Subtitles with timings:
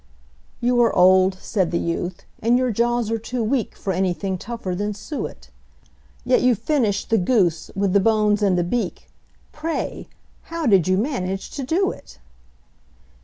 [0.61, 4.73] "You are old," said the youth, "and your jaws are too weak For anything tougher
[4.73, 5.51] than suet;
[6.25, 9.09] Yet you finished the goose, with the bones and the beak
[9.51, 10.07] Pray,
[10.45, 12.17] how did you manage to do it?"